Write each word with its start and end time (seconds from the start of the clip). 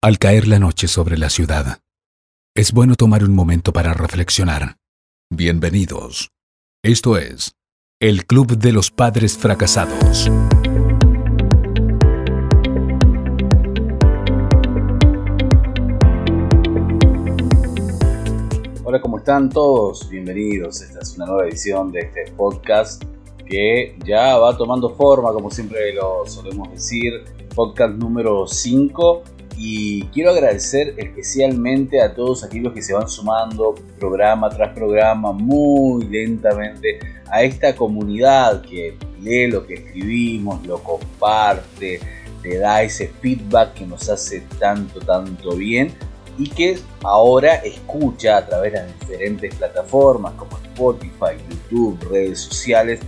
Al 0.00 0.20
caer 0.20 0.46
la 0.46 0.60
noche 0.60 0.86
sobre 0.86 1.18
la 1.18 1.28
ciudad, 1.28 1.80
es 2.56 2.72
bueno 2.72 2.94
tomar 2.94 3.24
un 3.24 3.34
momento 3.34 3.72
para 3.72 3.94
reflexionar. 3.94 4.76
Bienvenidos. 5.28 6.30
Esto 6.84 7.18
es 7.18 7.56
el 8.00 8.24
Club 8.24 8.56
de 8.58 8.70
los 8.70 8.92
Padres 8.92 9.36
Fracasados. 9.36 10.30
Hola, 18.84 19.00
¿cómo 19.00 19.18
están 19.18 19.50
todos? 19.50 20.08
Bienvenidos. 20.08 20.80
Esta 20.80 21.00
es 21.00 21.16
una 21.16 21.26
nueva 21.26 21.48
edición 21.48 21.90
de 21.90 22.02
este 22.02 22.30
podcast 22.36 23.02
que 23.44 23.98
ya 24.06 24.38
va 24.38 24.56
tomando 24.56 24.94
forma, 24.94 25.32
como 25.32 25.50
siempre 25.50 25.92
lo 25.92 26.24
solemos 26.24 26.70
decir, 26.70 27.24
podcast 27.52 27.94
número 27.94 28.46
5 28.46 29.37
y 29.60 30.04
quiero 30.12 30.30
agradecer 30.30 30.94
especialmente 30.96 32.00
a 32.00 32.14
todos 32.14 32.44
aquellos 32.44 32.72
que 32.72 32.80
se 32.80 32.94
van 32.94 33.08
sumando 33.08 33.74
programa 33.98 34.48
tras 34.50 34.72
programa 34.72 35.32
muy 35.32 36.04
lentamente 36.04 37.00
a 37.28 37.42
esta 37.42 37.74
comunidad 37.74 38.62
que 38.62 38.96
lee 39.20 39.48
lo 39.48 39.66
que 39.66 39.74
escribimos, 39.74 40.64
lo 40.64 40.80
comparte, 40.80 41.98
le 42.44 42.58
da 42.58 42.82
ese 42.82 43.08
feedback 43.20 43.74
que 43.74 43.84
nos 43.84 44.08
hace 44.08 44.42
tanto, 44.60 45.00
tanto 45.00 45.56
bien 45.56 45.92
y 46.38 46.48
que 46.48 46.78
ahora 47.02 47.56
escucha 47.56 48.36
a 48.36 48.46
través 48.46 48.74
de 48.74 48.78
las 48.78 49.00
diferentes 49.00 49.52
plataformas 49.56 50.34
como 50.34 50.56
Spotify, 50.58 51.34
YouTube, 51.50 51.98
redes 52.08 52.38
sociales, 52.38 53.00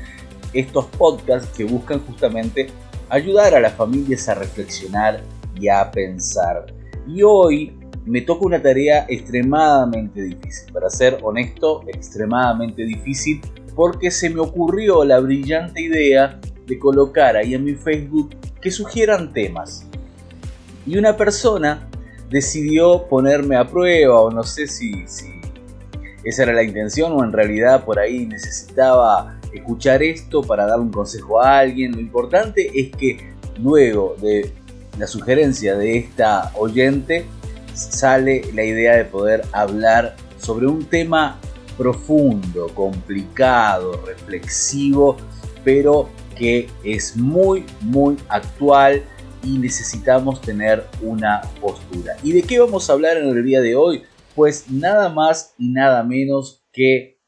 estos 0.53 0.87
podcasts 0.87 1.49
que 1.57 1.63
buscan 1.63 2.01
justamente 2.01 2.67
ayudar 3.09 3.55
a 3.55 3.61
las 3.61 3.75
familias 3.75 4.29
a 4.29 4.35
reflexionar 4.35 5.23
a 5.69 5.91
pensar. 5.91 6.67
Y 7.07 7.23
hoy 7.23 7.77
me 8.07 8.23
toca 8.23 8.47
una 8.47 8.63
tarea 8.63 9.07
extremadamente 9.09 10.23
difícil, 10.23 10.73
para 10.73 10.89
ser 10.89 11.19
honesto, 11.23 11.83
extremadamente 11.87 12.85
difícil, 12.85 13.41
porque 13.75 14.11
se 14.11 14.31
me 14.31 14.41
ocurrió 14.41 15.05
la 15.05 15.21
brillante 15.21 15.83
idea 15.83 16.41
de 16.67 16.79
colocar 16.79 17.37
ahí 17.37 17.55
en 17.55 17.65
mi 17.65 17.75
Facebook 17.75 18.31
que 18.61 18.71
sugieran 18.71 19.33
temas. 19.33 19.87
Y 20.87 20.97
una 20.97 21.17
persona 21.17 21.89
decidió 22.31 23.07
ponerme 23.09 23.57
a 23.57 23.67
prueba, 23.67 24.21
o 24.21 24.31
no 24.31 24.43
sé 24.43 24.67
si, 24.67 25.07
si 25.07 25.41
esa 26.25 26.45
era 26.45 26.53
la 26.53 26.63
intención, 26.63 27.13
o 27.13 27.25
en 27.25 27.33
realidad 27.33 27.85
por 27.85 27.99
ahí 27.99 28.27
necesitaba 28.27 29.39
escuchar 29.53 30.03
esto 30.03 30.43
para 30.43 30.67
dar 30.67 30.81
un 30.81 30.91
consejo 30.91 31.43
a 31.43 31.59
alguien. 31.59 31.93
Lo 31.93 32.01
importante 32.01 32.71
es 32.75 32.91
que 32.91 33.35
luego 33.59 34.17
de 34.21 34.53
la 35.01 35.07
sugerencia 35.07 35.77
de 35.77 35.97
esta 35.97 36.53
oyente 36.57 37.25
sale 37.73 38.43
la 38.53 38.63
idea 38.63 38.97
de 38.97 39.07
poder 39.07 39.43
hablar 39.51 40.15
sobre 40.39 40.67
un 40.67 40.85
tema 40.85 41.41
profundo, 41.79 42.69
complicado, 42.75 44.05
reflexivo, 44.05 45.17
pero 45.65 46.11
que 46.37 46.69
es 46.85 47.17
muy, 47.17 47.65
muy 47.81 48.19
actual 48.29 49.03
y 49.43 49.57
necesitamos 49.57 50.43
tener 50.43 50.85
una 51.01 51.41
postura. 51.63 52.17
¿Y 52.23 52.33
de 52.33 52.43
qué 52.43 52.59
vamos 52.59 52.91
a 52.91 52.93
hablar 52.93 53.17
en 53.17 53.31
el 53.31 53.43
día 53.43 53.63
de 53.63 53.77
hoy? 53.77 54.03
Pues 54.35 54.71
nada 54.71 55.09
más 55.09 55.55
y 55.57 55.71
nada 55.71 56.03
menos 56.03 56.63
que 56.73 57.21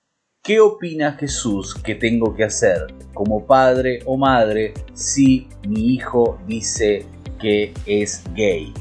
¿qué 0.42 0.60
opina 0.60 1.12
Jesús 1.12 1.74
que 1.74 1.94
tengo 1.94 2.34
que 2.34 2.44
hacer 2.44 2.86
como 3.14 3.46
padre 3.46 4.00
o 4.04 4.18
madre 4.18 4.74
si 4.92 5.48
mi 5.66 5.94
hijo 5.94 6.38
dice 6.46 7.06
que 7.42 7.74
es 7.84 8.22
gay. 8.34 8.72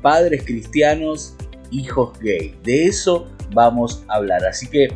Padres 0.00 0.44
cristianos, 0.44 1.34
hijos 1.70 2.18
gay. 2.20 2.54
De 2.62 2.86
eso 2.86 3.26
vamos 3.52 4.04
a 4.08 4.14
hablar. 4.14 4.46
Así 4.46 4.66
que 4.68 4.88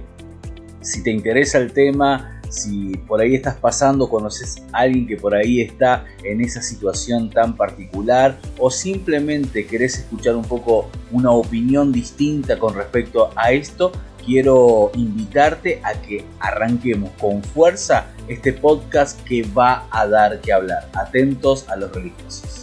si 0.81 1.03
te 1.03 1.11
interesa 1.11 1.59
el 1.59 1.73
tema, 1.73 2.41
si 2.49 2.97
por 3.07 3.21
ahí 3.21 3.35
estás 3.35 3.57
pasando, 3.57 4.09
conoces 4.09 4.63
a 4.73 4.79
alguien 4.81 5.07
que 5.07 5.17
por 5.17 5.35
ahí 5.35 5.61
está 5.61 6.05
en 6.25 6.41
esa 6.41 6.63
situación 6.63 7.31
tan 7.31 7.57
particular 7.57 8.39
o 8.59 8.71
simplemente 8.71 9.67
querés 9.67 9.99
escuchar 9.99 10.37
un 10.37 10.45
poco 10.45 10.91
una 11.13 11.31
opinión 11.31 11.93
distinta 11.93 12.59
con 12.59 12.75
respecto 12.75 13.31
a 13.37 13.53
esto, 13.53 13.93
quiero 14.25 14.91
invitarte 14.95 15.81
a 15.83 15.93
que 16.01 16.25
arranquemos 16.41 17.11
con 17.21 17.43
fuerza 17.43 18.07
este 18.29 18.53
podcast 18.53 19.21
que 19.25 19.43
va 19.57 19.87
a 19.91 20.07
dar 20.07 20.41
que 20.41 20.53
hablar. 20.53 20.89
Atentos 20.95 21.69
a 21.69 21.77
los 21.77 21.93
religiosos. 21.93 22.60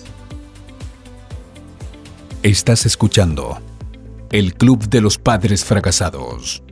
Estás 2.47 2.85
escuchando 2.85 3.58
el 4.31 4.53
Club 4.53 4.88
de 4.88 5.02
los 5.02 5.18
Padres 5.18 5.66
Fracasados. 5.66 6.63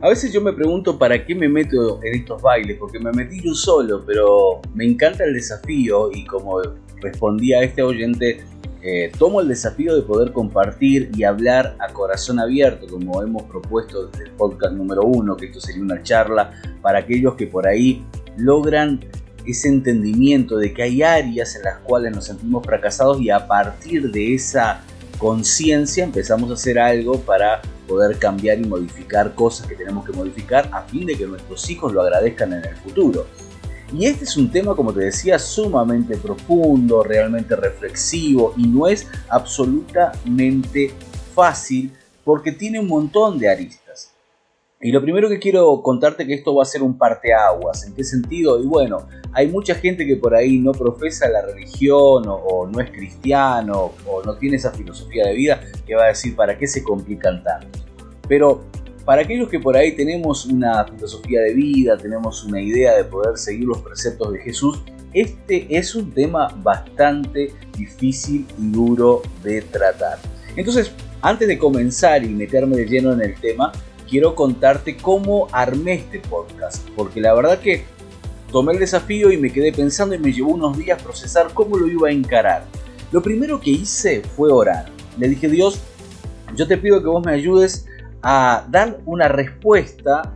A 0.00 0.08
veces 0.08 0.32
yo 0.32 0.40
me 0.40 0.54
pregunto 0.54 0.98
para 0.98 1.26
qué 1.26 1.34
me 1.34 1.46
meto 1.46 2.02
en 2.02 2.14
estos 2.14 2.40
bailes, 2.40 2.78
porque 2.78 2.98
me 2.98 3.12
metí 3.12 3.42
yo 3.42 3.52
solo, 3.52 4.02
pero 4.06 4.62
me 4.72 4.86
encanta 4.86 5.24
el 5.24 5.34
desafío 5.34 6.10
y 6.10 6.24
como 6.24 6.62
respondí 7.02 7.52
a 7.52 7.62
este 7.62 7.82
oyente, 7.82 8.46
eh, 8.80 9.12
tomo 9.18 9.42
el 9.42 9.48
desafío 9.48 9.94
de 9.94 10.00
poder 10.00 10.32
compartir 10.32 11.10
y 11.14 11.24
hablar 11.24 11.76
a 11.80 11.92
corazón 11.92 12.40
abierto, 12.40 12.86
como 12.86 13.22
hemos 13.22 13.42
propuesto 13.42 14.06
desde 14.06 14.24
el 14.24 14.30
podcast 14.30 14.72
número 14.72 15.02
uno, 15.02 15.36
que 15.36 15.48
esto 15.48 15.60
sería 15.60 15.82
una 15.82 16.02
charla 16.02 16.50
para 16.80 17.00
aquellos 17.00 17.34
que 17.34 17.46
por 17.46 17.68
ahí 17.68 18.02
logran 18.38 19.04
ese 19.46 19.68
entendimiento 19.68 20.56
de 20.56 20.72
que 20.72 20.82
hay 20.82 21.02
áreas 21.02 21.56
en 21.56 21.62
las 21.62 21.78
cuales 21.78 22.14
nos 22.14 22.26
sentimos 22.26 22.64
fracasados 22.64 23.20
y 23.20 23.30
a 23.30 23.46
partir 23.46 24.10
de 24.10 24.34
esa 24.34 24.82
conciencia 25.18 26.04
empezamos 26.04 26.50
a 26.50 26.54
hacer 26.54 26.78
algo 26.78 27.20
para 27.20 27.60
poder 27.86 28.18
cambiar 28.18 28.58
y 28.58 28.64
modificar 28.64 29.34
cosas 29.34 29.66
que 29.66 29.74
tenemos 29.74 30.06
que 30.06 30.12
modificar 30.12 30.68
a 30.72 30.82
fin 30.82 31.06
de 31.06 31.16
que 31.16 31.26
nuestros 31.26 31.68
hijos 31.68 31.92
lo 31.92 32.00
agradezcan 32.02 32.52
en 32.52 32.64
el 32.64 32.76
futuro. 32.76 33.26
Y 33.92 34.06
este 34.06 34.24
es 34.24 34.36
un 34.36 34.50
tema, 34.50 34.76
como 34.76 34.92
te 34.92 35.00
decía, 35.00 35.38
sumamente 35.38 36.16
profundo, 36.16 37.02
realmente 37.02 37.56
reflexivo 37.56 38.54
y 38.56 38.68
no 38.68 38.86
es 38.86 39.08
absolutamente 39.28 40.92
fácil 41.34 41.92
porque 42.24 42.52
tiene 42.52 42.78
un 42.78 42.86
montón 42.86 43.38
de 43.38 43.50
aristas. 43.50 43.89
Y 44.82 44.92
lo 44.92 45.02
primero 45.02 45.28
que 45.28 45.38
quiero 45.38 45.82
contarte 45.82 46.26
que 46.26 46.32
esto 46.32 46.54
va 46.54 46.62
a 46.62 46.66
ser 46.66 46.82
un 46.82 46.96
parteaguas. 46.96 47.86
¿En 47.86 47.94
qué 47.94 48.02
sentido? 48.02 48.62
Y 48.62 48.66
bueno, 48.66 49.06
hay 49.32 49.46
mucha 49.46 49.74
gente 49.74 50.06
que 50.06 50.16
por 50.16 50.34
ahí 50.34 50.58
no 50.58 50.72
profesa 50.72 51.28
la 51.28 51.42
religión 51.42 52.24
o, 52.26 52.66
no 52.66 52.80
es 52.80 52.90
cristiano 52.90 53.92
o 54.06 54.22
no 54.24 54.36
tiene 54.38 54.56
esa 54.56 54.72
filosofía 54.72 55.26
de 55.26 55.34
vida 55.34 55.60
que 55.86 55.94
va 55.94 56.04
a 56.04 56.08
decir 56.08 56.34
para 56.34 56.56
qué 56.56 56.66
se 56.66 56.82
complican 56.82 57.44
tanto. 57.44 57.78
Pero 58.26 58.64
para 59.04 59.20
aquellos 59.20 59.50
que 59.50 59.60
por 59.60 59.76
ahí 59.76 59.94
tenemos 59.94 60.46
una 60.46 60.86
filosofía 60.86 61.42
de 61.42 61.52
vida, 61.52 61.98
tenemos 61.98 62.42
una 62.44 62.62
idea 62.62 62.96
de 62.96 63.04
poder 63.04 63.36
seguir 63.36 63.66
los 63.66 63.82
preceptos 63.82 64.32
de 64.32 64.38
Jesús, 64.38 64.80
este 65.12 65.66
es 65.76 65.94
un 65.94 66.10
tema 66.12 66.48
bastante 66.62 67.52
difícil 67.76 68.46
y 68.58 68.70
duro 68.70 69.20
de 69.42 69.60
tratar. 69.60 70.18
Entonces, 70.56 70.92
antes 71.20 71.48
de 71.48 71.58
comenzar 71.58 72.24
y 72.24 72.28
meterme 72.28 72.76
de 72.76 72.86
lleno 72.86 73.12
en 73.12 73.20
el 73.20 73.34
tema, 73.34 73.72
quiero 74.10 74.34
contarte 74.34 74.96
cómo 74.96 75.46
armé 75.52 75.94
este 75.94 76.18
podcast, 76.18 76.86
porque 76.96 77.20
la 77.20 77.32
verdad 77.32 77.60
que 77.60 77.84
Tomé 78.52 78.72
el 78.72 78.80
desafío 78.80 79.30
y 79.30 79.36
me 79.36 79.52
quedé 79.52 79.72
pensando 79.72 80.14
y 80.14 80.18
me 80.18 80.32
llevó 80.32 80.50
unos 80.50 80.76
días 80.76 81.00
procesar 81.00 81.54
cómo 81.54 81.76
lo 81.76 81.86
iba 81.86 82.08
a 82.08 82.12
encarar. 82.12 82.64
Lo 83.12 83.22
primero 83.22 83.60
que 83.60 83.70
hice 83.70 84.22
fue 84.22 84.50
orar. 84.50 84.86
Le 85.18 85.28
dije, 85.28 85.48
Dios, 85.48 85.80
yo 86.56 86.66
te 86.66 86.76
pido 86.76 87.00
que 87.00 87.06
vos 87.06 87.24
me 87.24 87.32
ayudes 87.32 87.86
a 88.22 88.66
dar 88.68 89.00
una 89.06 89.28
respuesta 89.28 90.34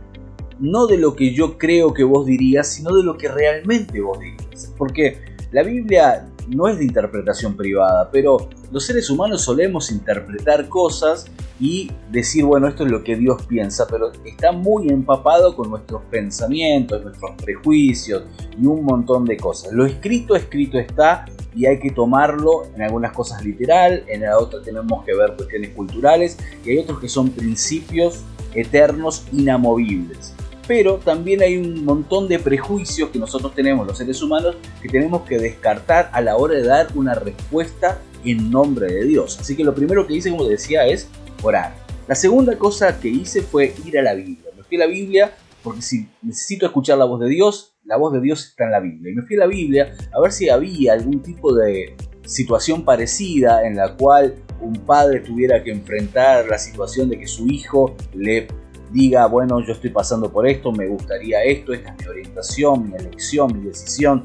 no 0.59 0.87
de 0.87 0.97
lo 0.97 1.13
que 1.13 1.33
yo 1.33 1.57
creo 1.57 1.93
que 1.93 2.05
vos 2.05 2.25
dirías, 2.25 2.67
sino 2.67 2.95
de 2.95 3.03
lo 3.03 3.17
que 3.17 3.27
realmente 3.27 3.99
vos 3.99 4.17
dirías. 4.17 4.71
Porque 4.77 5.21
la 5.51 5.63
Biblia 5.63 6.25
no 6.47 6.67
es 6.67 6.77
de 6.77 6.85
interpretación 6.85 7.55
privada, 7.55 8.09
pero 8.11 8.49
los 8.71 8.85
seres 8.85 9.09
humanos 9.09 9.43
solemos 9.43 9.91
interpretar 9.91 10.67
cosas 10.69 11.25
y 11.59 11.91
decir, 12.11 12.43
bueno, 12.43 12.67
esto 12.67 12.85
es 12.85 12.91
lo 12.91 13.03
que 13.03 13.15
Dios 13.15 13.43
piensa, 13.43 13.87
pero 13.89 14.11
está 14.25 14.51
muy 14.51 14.89
empapado 14.89 15.55
con 15.55 15.69
nuestros 15.69 16.01
pensamientos, 16.11 17.03
nuestros 17.03 17.31
prejuicios 17.43 18.23
y 18.59 18.65
un 18.65 18.83
montón 18.83 19.25
de 19.25 19.37
cosas. 19.37 19.71
Lo 19.71 19.85
escrito, 19.85 20.35
escrito 20.35 20.77
está 20.77 21.25
y 21.55 21.65
hay 21.65 21.79
que 21.79 21.91
tomarlo 21.91 22.63
en 22.75 22.81
algunas 22.81 23.13
cosas 23.13 23.43
literal, 23.43 24.03
en 24.07 24.21
la 24.21 24.37
otra 24.37 24.61
tenemos 24.61 25.05
que 25.05 25.15
ver 25.15 25.35
cuestiones 25.35 25.69
culturales 25.71 26.37
y 26.65 26.71
hay 26.71 26.79
otros 26.79 26.99
que 26.99 27.07
son 27.07 27.29
principios 27.29 28.21
eternos, 28.53 29.25
inamovibles 29.31 30.33
pero 30.67 30.95
también 30.97 31.41
hay 31.41 31.57
un 31.57 31.85
montón 31.85 32.27
de 32.27 32.39
prejuicios 32.39 33.09
que 33.09 33.19
nosotros 33.19 33.53
tenemos 33.53 33.85
los 33.85 33.97
seres 33.97 34.21
humanos 34.21 34.55
que 34.81 34.89
tenemos 34.89 35.21
que 35.23 35.37
descartar 35.37 36.09
a 36.11 36.21
la 36.21 36.37
hora 36.37 36.55
de 36.55 36.63
dar 36.63 36.87
una 36.95 37.13
respuesta 37.13 37.99
en 38.23 38.49
nombre 38.49 38.87
de 38.87 39.05
Dios. 39.05 39.37
Así 39.39 39.55
que 39.55 39.63
lo 39.63 39.75
primero 39.75 40.07
que 40.07 40.15
hice, 40.15 40.31
como 40.31 40.45
decía, 40.45 40.85
es 40.87 41.07
orar. 41.43 41.75
La 42.07 42.15
segunda 42.15 42.57
cosa 42.57 42.99
que 42.99 43.07
hice 43.07 43.41
fue 43.41 43.73
ir 43.85 43.97
a 43.99 44.01
la 44.01 44.13
Biblia. 44.13 44.51
Me 44.55 44.63
fui 44.63 44.77
a 44.77 44.81
la 44.81 44.87
Biblia 44.87 45.35
porque 45.63 45.81
si 45.81 46.07
necesito 46.21 46.65
escuchar 46.65 46.97
la 46.97 47.05
voz 47.05 47.19
de 47.19 47.27
Dios, 47.27 47.75
la 47.83 47.97
voz 47.97 48.13
de 48.13 48.21
Dios 48.21 48.45
está 48.45 48.65
en 48.65 48.71
la 48.71 48.79
Biblia. 48.79 49.11
Y 49.11 49.15
me 49.15 49.23
fui 49.23 49.35
a 49.35 49.39
la 49.39 49.47
Biblia 49.47 49.95
a 50.13 50.21
ver 50.21 50.31
si 50.31 50.49
había 50.49 50.93
algún 50.93 51.21
tipo 51.21 51.53
de 51.53 51.95
situación 52.25 52.83
parecida 52.85 53.65
en 53.67 53.75
la 53.75 53.95
cual 53.95 54.35
un 54.61 54.73
padre 54.85 55.19
tuviera 55.19 55.63
que 55.63 55.71
enfrentar 55.71 56.47
la 56.47 56.57
situación 56.57 57.09
de 57.09 57.19
que 57.19 57.27
su 57.27 57.47
hijo 57.47 57.95
le 58.13 58.47
diga, 58.95 59.25
bueno, 59.27 59.59
yo 59.59 59.73
estoy 59.73 59.89
pasando 59.89 60.31
por 60.31 60.47
esto, 60.47 60.71
me 60.71 60.87
gustaría 60.87 61.43
esto, 61.43 61.73
esta 61.73 61.89
es 61.91 61.99
mi 61.99 62.07
orientación, 62.07 62.89
mi 62.89 62.95
elección, 62.95 63.59
mi 63.59 63.65
decisión, 63.65 64.23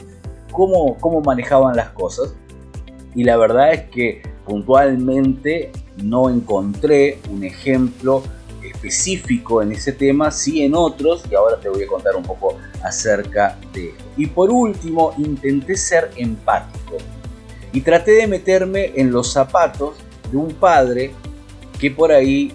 cómo, 0.53 0.97
cómo 0.99 1.21
manejaban 1.21 1.75
las 1.75 1.91
cosas. 1.91 2.37
Y 3.17 3.25
la 3.25 3.37
verdad 3.37 3.73
es 3.73 3.91
que 3.91 4.23
puntualmente 4.47 5.73
no 6.05 6.31
encontré 6.31 7.19
un 7.33 7.43
ejemplo 7.43 8.23
específico 8.63 9.61
en 9.61 9.73
ese 9.73 9.91
tema, 9.93 10.31
sí 10.31 10.63
en 10.63 10.77
otros, 10.77 11.25
y 11.29 11.35
ahora 11.35 11.59
te 11.59 11.69
voy 11.69 11.83
a 11.83 11.89
contar 11.89 12.15
un 12.15 12.23
poco 12.23 12.57
acerca 12.85 13.59
de 13.73 13.89
esto. 13.89 14.05
Y 14.17 14.27
por 14.27 14.51
último, 14.51 15.15
intenté 15.19 15.77
ser 15.77 16.13
empático 16.17 16.99
y 17.73 17.81
traté 17.81 18.13
de 18.13 18.29
meterme 18.29 18.93
en 18.95 19.11
los 19.11 19.33
zapatos 19.33 19.97
de 20.31 20.37
un 20.37 20.55
padre 20.55 21.11
que 21.81 21.91
por 21.91 22.13
ahí 22.13 22.53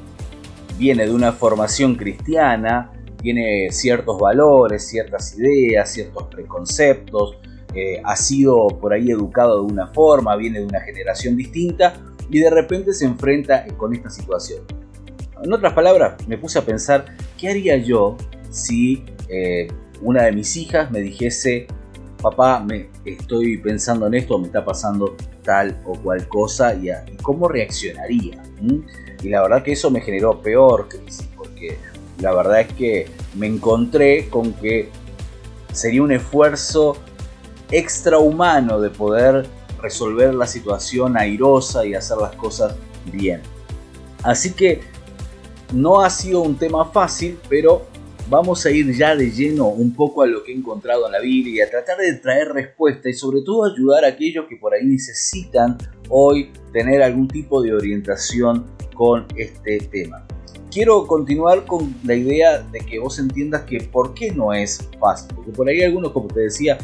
viene 0.78 1.06
de 1.06 1.14
una 1.14 1.32
formación 1.32 1.96
cristiana, 1.96 2.92
tiene 3.22 3.70
ciertos 3.72 4.20
valores, 4.20 4.88
ciertas 4.88 5.38
ideas, 5.38 5.92
ciertos 5.92 6.28
preconceptos, 6.28 7.38
eh, 7.74 8.02
ha 8.04 8.16
sido 8.16 8.68
por 8.68 8.94
ahí 8.94 9.12
educado 9.12 9.66
de 9.66 9.74
una 9.74 9.88
forma, 9.88 10.36
viene 10.36 10.60
de 10.60 10.66
una 10.66 10.80
generación 10.82 11.36
distinta 11.36 11.94
y 12.30 12.40
de 12.40 12.50
repente 12.50 12.94
se 12.94 13.06
enfrenta 13.06 13.66
con 13.78 13.94
esta 13.94 14.10
situación. 14.10 14.64
En 15.44 15.52
otras 15.52 15.74
palabras, 15.74 16.16
me 16.28 16.38
puse 16.38 16.58
a 16.60 16.62
pensar, 16.62 17.06
¿qué 17.38 17.50
haría 17.50 17.78
yo 17.78 18.16
si 18.50 19.04
eh, 19.28 19.68
una 20.02 20.24
de 20.24 20.32
mis 20.32 20.56
hijas 20.56 20.90
me 20.90 21.02
dijese, 21.02 21.68
papá, 22.22 22.62
me 22.62 22.90
estoy 23.04 23.58
pensando 23.58 24.08
en 24.08 24.14
esto, 24.14 24.40
me 24.40 24.48
está 24.48 24.64
pasando 24.64 25.16
tal 25.44 25.82
o 25.86 25.94
cual 26.00 26.28
cosa, 26.30 26.74
y, 26.76 26.90
cómo 27.22 27.48
reaccionaría? 27.48 28.42
Y 29.26 29.30
la 29.30 29.42
verdad 29.42 29.64
que 29.64 29.72
eso 29.72 29.90
me 29.90 30.02
generó 30.02 30.40
peor 30.40 30.88
crisis, 30.88 31.28
porque 31.36 31.80
la 32.20 32.32
verdad 32.32 32.62
es 32.62 32.74
que 32.74 33.08
me 33.34 33.48
encontré 33.48 34.30
con 34.30 34.54
que 34.54 34.90
sería 35.74 36.04
un 36.04 36.12
esfuerzo 36.12 36.96
extrahumano 37.72 38.80
de 38.80 38.92
poder 38.92 39.48
resolver 39.82 40.32
la 40.36 40.46
situación 40.46 41.18
airosa 41.18 41.84
y 41.88 41.96
hacer 41.96 42.18
las 42.18 42.36
cosas 42.36 42.76
bien. 43.06 43.42
Así 44.22 44.54
que 44.54 44.82
no 45.74 46.02
ha 46.02 46.12
sido 46.12 46.42
un 46.42 46.56
tema 46.56 46.86
fácil, 46.92 47.40
pero 47.50 47.88
vamos 48.30 48.64
a 48.68 48.70
ir 48.70 48.96
ya 48.96 49.16
de 49.16 49.32
lleno 49.32 49.70
un 49.70 49.96
poco 49.96 50.22
a 50.22 50.28
lo 50.28 50.44
que 50.44 50.52
he 50.52 50.56
encontrado 50.56 51.08
en 51.08 51.14
la 51.14 51.20
Biblia 51.20 51.66
a 51.66 51.70
tratar 51.72 51.98
de 51.98 52.14
traer 52.14 52.50
respuesta 52.50 53.10
y 53.10 53.14
sobre 53.14 53.42
todo 53.42 53.66
ayudar 53.66 54.06
a 54.06 54.10
aquellos 54.10 54.46
que 54.48 54.58
por 54.58 54.76
ahí 54.76 54.86
necesitan 54.86 55.80
hoy 56.10 56.52
tener 56.72 57.02
algún 57.04 57.28
tipo 57.28 57.62
de 57.62 57.74
orientación 57.74 58.66
con 58.94 59.26
este 59.36 59.78
tema. 59.80 60.26
Quiero 60.72 61.08
continuar 61.08 61.66
con 61.66 61.96
la 62.04 62.16
idea 62.16 62.60
de 62.60 62.80
que 62.80 63.00
vos 63.00 63.18
entiendas 63.20 63.64
que 63.64 63.80
por 63.80 64.14
qué 64.14 64.32
no 64.32 64.54
es 64.54 64.90
fácil, 65.00 65.34
porque 65.36 65.52
por 65.52 65.70
ahí 65.70 65.82
algunos, 65.82 66.12
como 66.12 66.28
te 66.28 66.42
decía, 66.42 66.78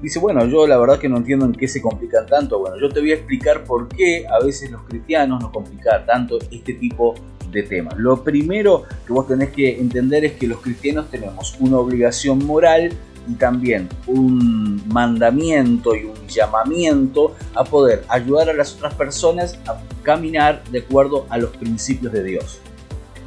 dice, 0.00 0.18
bueno, 0.18 0.46
yo 0.46 0.66
la 0.66 0.78
verdad 0.78 0.98
que 0.98 1.08
no 1.08 1.18
entiendo 1.18 1.44
en 1.44 1.52
qué 1.52 1.68
se 1.68 1.82
complican 1.82 2.26
tanto. 2.26 2.58
Bueno, 2.58 2.76
yo 2.80 2.88
te 2.88 3.00
voy 3.00 3.12
a 3.12 3.14
explicar 3.14 3.64
por 3.64 3.88
qué 3.88 4.26
a 4.26 4.42
veces 4.44 4.70
los 4.70 4.82
cristianos 4.84 5.42
nos 5.42 5.50
complican 5.50 6.06
tanto 6.06 6.38
este 6.50 6.74
tipo 6.74 7.14
de 7.50 7.62
temas. 7.62 7.96
Lo 7.98 8.22
primero 8.22 8.84
que 9.06 9.12
vos 9.12 9.26
tenés 9.26 9.50
que 9.50 9.78
entender 9.80 10.24
es 10.24 10.32
que 10.32 10.46
los 10.46 10.60
cristianos 10.60 11.10
tenemos 11.10 11.56
una 11.60 11.78
obligación 11.78 12.44
moral 12.44 12.92
y 13.28 13.34
también 13.34 13.88
un 14.06 14.82
mandamiento 14.88 15.94
y 15.94 16.04
un 16.04 16.26
llamamiento 16.28 17.34
a 17.54 17.64
poder 17.64 18.04
ayudar 18.08 18.50
a 18.50 18.52
las 18.52 18.74
otras 18.74 18.94
personas 18.94 19.58
a 19.66 19.80
caminar 20.02 20.62
de 20.70 20.80
acuerdo 20.80 21.26
a 21.30 21.38
los 21.38 21.50
principios 21.56 22.12
de 22.12 22.22
Dios. 22.22 22.60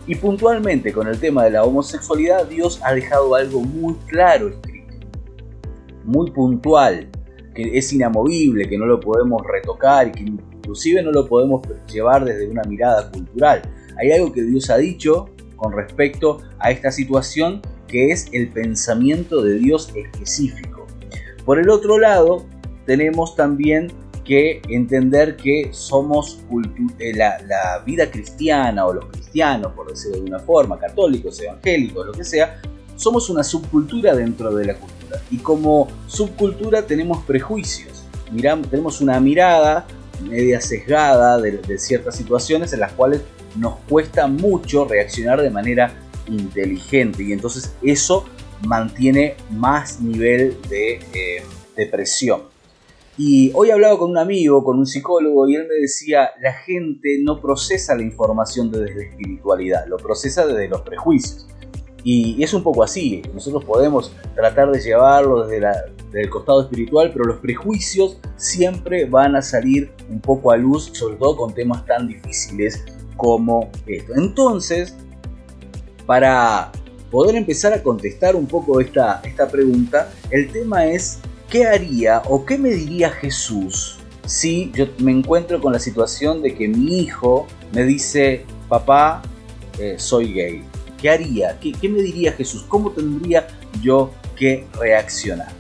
Y 0.08 0.16
puntualmente 0.16 0.92
con 0.92 1.08
el 1.08 1.20
tema 1.20 1.44
de 1.44 1.52
la 1.52 1.64
homosexualidad, 1.64 2.48
Dios 2.48 2.80
ha 2.84 2.94
dejado 2.94 3.36
algo 3.36 3.62
muy 3.62 3.94
claro 4.08 4.50
escrito, 4.50 4.96
muy 6.04 6.32
puntual, 6.32 7.08
que 7.54 7.78
es 7.78 7.94
inamovible, 7.94 8.68
que 8.68 8.78
no 8.78 8.86
lo 8.86 9.00
podemos 9.00 9.42
retocar 9.46 10.08
y 10.08 10.12
que 10.12 10.24
inclusive 10.24 11.04
no 11.04 11.12
lo 11.12 11.28
podemos 11.28 11.62
llevar 11.92 12.26
desde 12.26 12.48
una 12.48 12.64
mirada 12.64 13.12
cultural. 13.12 13.62
Hay 14.00 14.12
algo 14.12 14.32
que 14.32 14.42
Dios 14.42 14.70
ha 14.70 14.78
dicho 14.78 15.30
con 15.60 15.74
respecto 15.74 16.42
a 16.60 16.72
esta 16.72 16.92
situación 16.92 17.62
que 17.88 18.12
es 18.12 18.28
el 18.32 18.50
pensamiento 18.50 19.42
de 19.42 19.56
Dios 19.56 19.92
específico. 19.96 20.88
Por 21.46 21.60
el 21.60 21.70
otro 21.70 22.00
lado, 22.00 22.46
tenemos 22.86 23.36
también 23.36 23.92
que 24.24 24.62
entender 24.70 25.36
que 25.36 25.70
somos 25.72 26.40
eh, 27.00 27.14
la, 27.16 27.40
la, 27.48 27.80
vida 27.84 28.12
cristiana 28.12 28.86
o 28.86 28.94
los 28.94 29.06
cristianos, 29.08 29.74
por 29.74 29.90
decirlo 29.90 30.18
de 30.18 30.26
una 30.26 30.40
forma, 30.40 30.78
católicos, 30.78 31.40
evangélicos, 31.42 32.06
lo 32.06 32.12
que 32.12 32.24
sea, 32.24 32.62
somos 32.96 33.30
una 33.30 33.44
subcultura 33.44 34.16
dentro 34.16 34.54
de 34.54 34.66
la 34.66 34.76
cultura. 34.76 35.20
Y 35.32 35.38
como 35.38 35.88
subcultura 36.06 36.84
tenemos 36.84 37.24
prejuicios, 37.24 38.04
miramos, 38.32 38.70
tenemos 38.70 39.02
una 39.02 39.20
mirada 39.20 39.88
media 40.22 40.62
sesgada 40.62 41.40
de, 41.40 41.58
de 41.58 41.80
ciertas 41.80 42.16
situaciones 42.16 42.72
en 42.74 42.82
las 42.82 42.92
cuales 42.92 43.22
nos 43.56 43.76
cuesta 43.88 44.28
mucho 44.28 44.86
reaccionar 44.86 45.42
de 45.42 45.50
manera 45.50 45.94
inteligente 46.28 47.24
y 47.24 47.34
entonces 47.34 47.74
eso 47.82 48.26
mantiene 48.66 49.36
más 49.52 50.02
nivel 50.02 50.58
de 50.70 50.96
eh, 51.14 51.44
depresión. 51.76 52.42
Y 53.18 53.52
hoy 53.54 53.70
he 53.70 53.74
hablado 53.74 53.98
con 53.98 54.12
un 54.12 54.18
amigo, 54.18 54.64
con 54.64 54.80
un 54.80 54.86
psicólogo, 54.86 55.48
y 55.50 55.56
él 55.56 55.68
me 55.68 55.76
decía, 55.76 56.30
la 56.42 56.54
gente 56.54 57.20
no 57.22 57.42
procesa 57.42 57.94
la 57.94 58.04
información 58.04 58.72
desde 58.72 58.96
la 58.96 59.04
espiritualidad, 59.04 59.88
lo 59.88 59.98
procesa 59.98 60.48
desde 60.48 60.70
los 60.70 60.82
prejuicios. 60.82 61.48
Y 62.02 62.42
es 62.42 62.54
un 62.54 62.64
poco 62.64 62.82
así, 62.82 63.22
nosotros 63.34 63.66
podemos 63.66 64.16
tratar 64.36 64.72
de 64.72 64.80
llevarlo 64.80 65.46
desde, 65.46 65.68
desde, 66.06 66.22
el 66.22 66.30
costado 66.30 66.62
espiritual, 66.62 67.12
pero 67.12 67.26
los 67.26 67.40
prejuicios 67.40 68.22
siempre 68.38 69.04
van 69.04 69.36
a 69.36 69.42
salir 69.42 69.92
un 70.10 70.22
poco 70.22 70.52
a 70.52 70.56
luz, 70.56 70.90
sobre 70.94 71.18
todo 71.18 71.36
con 71.36 71.54
temas 71.54 71.86
tan 71.86 72.08
difíciles 72.08 72.86
como 73.20 73.70
esto. 73.86 74.14
Entonces, 74.16 74.96
para 76.06 76.72
poder 77.12 77.36
empezar 77.36 77.74
a 77.74 77.84
contestar 77.84 78.36
un 78.36 78.48
poco 78.48 78.80
esta, 78.80 79.22
esta 79.26 79.48
pregunta, 79.48 80.10
el 80.32 80.50
tema 80.50 80.86
es, 80.86 81.20
¿qué 81.50 81.66
haría 81.68 82.24
o 82.30 82.46
qué 82.46 82.58
me 82.58 82.70
diría 82.70 83.10
Jesús 83.12 83.98
si 84.26 84.72
yo 84.74 84.86
me 85.00 85.12
encuentro 85.12 85.60
con 85.60 85.74
la 85.74 85.80
situación 85.80 86.42
de 86.42 86.56
que 86.56 86.70
mi 86.70 87.00
hijo 87.00 87.46
me 87.74 87.84
dice, 87.84 88.46
papá, 88.70 89.22
eh, 89.78 89.96
soy 89.98 90.34
gay? 90.34 90.64
¿Qué 90.98 91.10
haría? 91.10 91.60
¿Qué, 91.60 91.74
¿Qué 91.74 91.90
me 91.90 92.02
diría 92.02 92.32
Jesús? 92.32 92.64
¿Cómo 92.70 92.92
tendría 92.92 93.48
yo 93.82 94.12
que 94.38 94.66
reaccionar? 94.80 95.52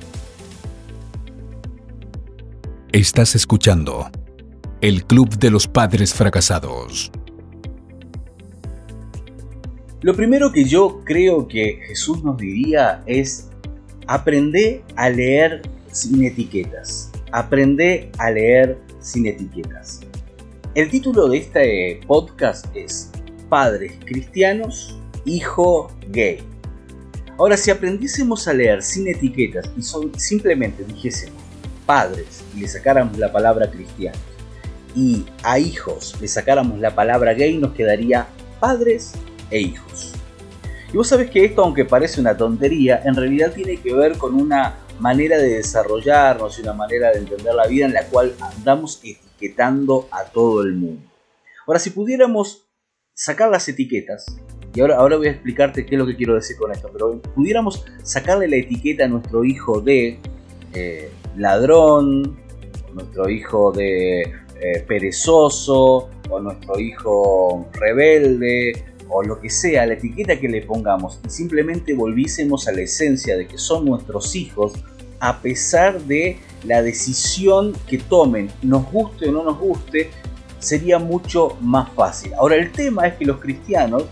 Estás 2.94 3.36
escuchando 3.36 4.10
el 4.82 5.06
Club 5.06 5.38
de 5.38 5.52
los 5.52 5.68
Padres 5.68 6.14
Fracasados. 6.14 7.12
Lo 10.02 10.16
primero 10.16 10.54
que 10.54 10.64
yo 10.64 11.02
creo 11.04 11.46
que 11.46 11.82
Jesús 11.86 12.24
nos 12.24 12.38
diría 12.38 13.04
es 13.06 13.50
aprende 14.08 14.82
a 14.96 15.10
leer 15.10 15.62
sin 15.92 16.24
etiquetas. 16.24 17.12
Aprende 17.34 18.10
a 18.18 18.32
leer 18.32 18.78
sin 19.02 19.28
etiquetas. 19.28 20.00
El 20.74 20.90
título 20.90 21.28
de 21.28 21.40
este 21.40 22.00
podcast 22.08 22.66
es 22.74 23.12
Padres 23.50 23.92
cristianos, 24.06 24.98
hijo 25.26 25.92
gay. 26.08 26.40
Ahora, 27.38 27.58
si 27.58 27.70
aprendiésemos 27.70 28.48
a 28.48 28.54
leer 28.54 28.82
sin 28.82 29.06
etiquetas 29.06 29.70
y 29.76 29.82
simplemente 30.18 30.86
dijésemos 30.86 31.44
padres 31.86 32.42
y 32.56 32.62
le 32.62 32.70
sacáramos 32.70 33.18
la 33.18 33.34
palabra 33.34 33.70
cristiano 33.70 34.18
y 34.96 35.26
a 35.44 35.60
hijos 35.60 36.16
le 36.22 36.28
sacáramos 36.30 36.80
la 36.80 36.96
palabra 36.96 37.34
gay, 37.34 37.58
nos 37.58 37.74
quedaría 37.74 38.28
padres 38.62 39.12
e 39.52 39.60
hijos. 39.60 40.14
Y 40.92 40.98
vos 40.98 41.08
sabés 41.08 41.30
que 41.30 41.46
esto, 41.46 41.64
aunque 41.64 41.86
parece 41.86 42.20
una 42.20 42.36
tontería, 42.36 43.02
en 43.06 43.16
realidad 43.16 43.54
tiene 43.54 43.78
que 43.78 43.94
ver 43.94 44.18
con 44.18 44.34
una 44.34 44.78
manera 45.00 45.38
de 45.38 45.58
desarrollarnos 45.58 46.58
y 46.58 46.64
una 46.64 46.74
manera 46.74 47.12
de 47.12 47.20
entender 47.20 47.54
la 47.54 47.68
vida 47.68 47.86
en 47.86 47.94
la 47.94 48.06
cual 48.06 48.34
andamos 48.42 49.00
etiquetando 49.04 50.08
a 50.12 50.26
todo 50.26 50.64
el 50.64 50.74
mundo. 50.74 51.02
Ahora, 51.68 51.80
si 51.80 51.92
pudiéramos 51.92 52.68
sacar 53.14 53.50
las 53.50 53.68
etiquetas, 53.70 54.26
y 54.74 54.82
ahora, 54.82 54.98
ahora 54.98 55.18
voy 55.18 55.28
a 55.28 55.32
explicarte 55.32 55.86
qué 55.86 55.96
es 55.96 56.00
lo 56.00 56.08
que 56.08 56.16
quiero 56.16 56.36
decir 56.36 56.58
con 56.58 56.72
esto, 56.72 56.90
pero 56.92 57.20
pudiéramos 57.22 57.86
sacarle 58.04 58.48
la 58.48 58.58
etiqueta 58.58 59.06
a 59.06 59.08
nuestro 59.08 59.44
hijo 59.44 59.82
de 59.82 60.20
eh, 60.74 61.12
ladrón, 61.38 62.40
nuestro 62.94 63.30
hijo 63.30 63.72
de 63.72 64.22
eh, 64.22 64.84
perezoso, 64.88 66.10
o 66.30 66.40
nuestro 66.40 66.80
hijo 66.80 67.68
rebelde, 67.74 68.74
o 69.10 69.24
lo 69.24 69.40
que 69.42 69.50
sea, 69.50 69.86
la 69.86 69.94
etiqueta 69.94 70.40
que 70.40 70.48
le 70.48 70.62
pongamos, 70.62 71.20
y 71.26 71.30
simplemente 71.30 71.94
volviésemos 71.94 72.68
a 72.68 72.72
la 72.72 72.82
esencia 72.82 73.36
de 73.36 73.48
que 73.48 73.58
son 73.58 73.86
nuestros 73.86 74.36
hijos, 74.36 74.74
a 75.20 75.42
pesar 75.42 76.02
de 76.02 76.38
la 76.64 76.82
decisión 76.82 77.74
que 77.88 77.98
tomen, 77.98 78.50
nos 78.62 78.90
guste 78.92 79.30
o 79.30 79.32
no 79.32 79.44
nos 79.44 79.60
guste, 79.60 80.12
sería 80.60 81.00
mucho 81.00 81.58
más 81.62 81.90
fácil. 81.94 82.34
Ahora 82.36 82.56
el 82.56 82.72
tema 82.72 83.08
es 83.08 83.16
que 83.16 83.26
los 83.26 83.40
cristianos 83.40 84.04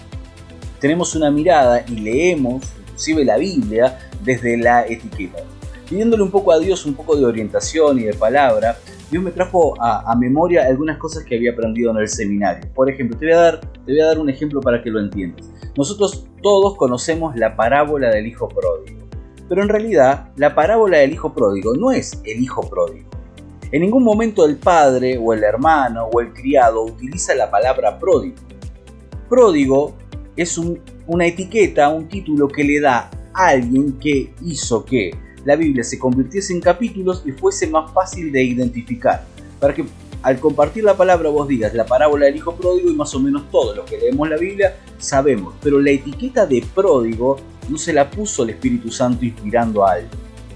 tenemos 0.79 1.15
una 1.15 1.31
mirada 1.31 1.83
y 1.87 1.95
leemos 1.95 2.63
inclusive 2.79 3.25
la 3.25 3.37
Biblia 3.37 3.99
desde 4.23 4.57
la 4.57 4.85
etiqueta. 4.85 5.43
Pidiéndole 5.87 6.23
un 6.23 6.31
poco 6.31 6.51
a 6.51 6.59
Dios 6.59 6.85
un 6.85 6.95
poco 6.95 7.15
de 7.15 7.25
orientación 7.25 7.99
y 7.99 8.03
de 8.03 8.13
palabra, 8.13 8.77
Dios 9.09 9.23
me 9.23 9.31
trajo 9.31 9.73
a, 9.79 10.13
memoria 10.17 10.65
algunas 10.65 10.97
cosas 10.97 11.23
que 11.23 11.35
había 11.35 11.51
aprendido 11.51 11.91
en 11.91 11.97
el 11.97 12.09
seminario. 12.09 12.69
Por 12.73 12.89
ejemplo, 12.89 13.17
te 13.17 13.25
voy, 13.25 13.33
a 13.33 14.05
dar, 14.05 14.19
un 14.19 14.29
ejemplo 14.29 14.59
para 14.59 14.83
que 14.83 14.89
lo 14.89 14.99
entiendas. 14.99 15.49
Nosotros 15.77 16.27
todos 16.43 16.75
conocemos 16.75 17.35
la 17.37 17.55
parábola 17.55 18.09
del 18.09 18.27
hijo 18.27 18.49
pródigo. 18.49 19.07
Pero 19.47 19.61
en 19.61 19.69
realidad, 19.69 20.31
la 20.35 20.53
parábola 20.53 20.97
del 20.97 21.13
hijo 21.13 21.33
pródigo 21.33 21.73
no 21.73 21.91
es 21.91 22.21
el 22.25 22.41
hijo 22.41 22.69
pródigo. 22.69 23.07
En 23.71 23.81
ningún 23.81 24.03
momento 24.03 24.45
el 24.45 24.57
padre 24.57 25.17
o 25.17 25.33
el 25.33 25.43
hermano 25.43 26.09
o 26.13 26.19
el 26.19 26.33
criado 26.33 26.83
utiliza 26.83 27.33
la 27.33 27.49
palabra 27.49 27.97
pródigo. 27.97 28.35
Pródigo 29.29 29.93
es 30.35 30.57
una 30.57 31.25
etiqueta, 31.25 31.89
un 31.89 32.09
título 32.09 32.47
que 32.49 32.63
le 32.63 32.81
da 32.81 33.09
a 33.33 33.47
alguien 33.47 33.97
que 33.99 34.33
hizo 34.41 34.83
que 34.83 35.11
la 35.47 35.55
Biblia 35.55 35.81
se 35.81 35.97
convirtiese 35.97 36.51
en 36.51 36.59
capítulos 36.59 37.23
y 37.25 37.31
fuese 37.31 37.67
más 37.67 37.89
fácil 37.93 38.33
de 38.33 38.43
identificar. 38.43 39.23
Para 39.61 39.73
que 39.73 39.85
al 40.21 40.41
compartir 40.41 40.83
la 40.83 40.97
palabra 40.97 41.29
vos 41.29 41.47
digas 41.47 41.73
la 41.73 41.85
parábola 41.85 42.25
del 42.25 42.35
hijo 42.35 42.53
pródigo 42.53 42.89
y 42.89 42.93
más 42.93 43.15
o 43.15 43.19
menos 43.21 43.49
todos 43.49 43.73
los 43.77 43.85
que 43.85 43.97
leemos 43.97 44.27
la 44.29 44.35
Biblia 44.35 44.75
sabemos. 44.97 45.53
Pero 45.63 45.79
la 45.79 45.91
etiqueta 45.91 46.45
de 46.45 46.65
pródigo 46.75 47.37
no 47.69 47.77
se 47.77 47.93
la 47.93 48.11
puso 48.11 48.43
el 48.43 48.49
Espíritu 48.49 48.91
Santo 48.91 49.23
inspirando 49.23 49.85
a 49.85 49.93
alguien, 49.93 50.11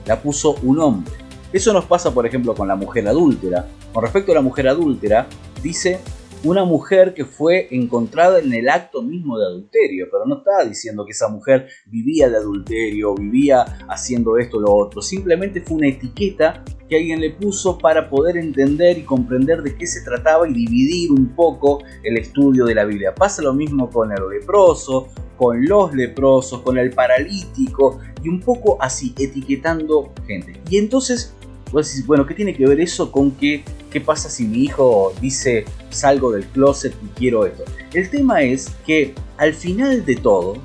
la 0.05 0.21
puso 0.21 0.55
un 0.61 0.81
hombre. 0.81 1.13
Eso 1.53 1.71
nos 1.71 1.85
pasa, 1.85 2.13
por 2.13 2.25
ejemplo, 2.25 2.53
con 2.53 2.67
la 2.67 2.75
mujer 2.75 3.07
adúltera. 3.07 3.65
Con 3.93 4.03
respecto 4.03 4.33
a 4.33 4.35
la 4.35 4.41
mujer 4.41 4.67
adúltera, 4.67 5.25
dice 5.63 6.01
una 6.43 6.65
mujer 6.65 7.13
que 7.13 7.25
fue 7.25 7.67
encontrada 7.71 8.39
en 8.39 8.51
el 8.53 8.67
acto 8.67 9.03
mismo 9.03 9.37
de 9.37 9.45
adulterio, 9.45 10.07
pero 10.11 10.25
no 10.25 10.37
está 10.37 10.67
diciendo 10.67 11.05
que 11.05 11.11
esa 11.11 11.27
mujer 11.27 11.67
vivía 11.85 12.29
de 12.29 12.37
adulterio, 12.37 13.13
vivía 13.13 13.61
haciendo 13.87 14.37
esto 14.37 14.57
o 14.57 14.61
lo 14.61 14.73
otro, 14.73 15.01
simplemente 15.01 15.61
fue 15.61 15.77
una 15.77 15.87
etiqueta 15.87 16.63
que 16.89 16.97
alguien 16.97 17.21
le 17.21 17.29
puso 17.29 17.77
para 17.77 18.09
poder 18.09 18.37
entender 18.37 18.97
y 18.97 19.03
comprender 19.03 19.61
de 19.61 19.75
qué 19.77 19.85
se 19.85 20.01
trataba 20.01 20.49
y 20.49 20.53
dividir 20.53 21.11
un 21.11 21.35
poco 21.35 21.83
el 22.03 22.17
estudio 22.17 22.65
de 22.65 22.75
la 22.75 22.85
Biblia. 22.85 23.13
Pasa 23.13 23.41
lo 23.41 23.53
mismo 23.53 23.89
con 23.89 24.11
el 24.11 24.27
leproso, 24.27 25.09
con 25.37 25.65
los 25.65 25.93
leprosos, 25.93 26.61
con 26.61 26.77
el 26.77 26.89
paralítico 26.89 27.99
y 28.23 28.29
un 28.29 28.39
poco 28.39 28.77
así, 28.81 29.13
etiquetando 29.17 30.11
gente. 30.27 30.59
Y 30.69 30.77
entonces 30.77 31.35
bueno, 32.05 32.25
¿qué 32.25 32.33
tiene 32.33 32.53
que 32.53 32.65
ver 32.65 32.79
eso 32.79 33.11
con 33.11 33.31
qué, 33.31 33.63
qué 33.89 34.01
pasa 34.01 34.29
si 34.29 34.45
mi 34.45 34.65
hijo 34.65 35.13
dice 35.21 35.65
salgo 35.89 36.31
del 36.31 36.45
closet 36.45 36.93
y 37.03 37.07
quiero 37.17 37.45
esto? 37.45 37.63
El 37.93 38.09
tema 38.09 38.41
es 38.41 38.69
que 38.85 39.13
al 39.37 39.53
final 39.53 40.05
de 40.05 40.15
todo, 40.15 40.57